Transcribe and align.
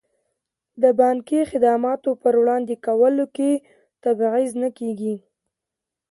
د 0.81 0.83
بانکي 0.99 1.39
خدماتو 1.51 2.09
په 2.21 2.29
وړاندې 2.41 2.73
کولو 2.85 3.25
کې 3.35 3.51
تبعیض 4.03 4.51
نه 4.63 4.69
کیږي. 4.77 5.15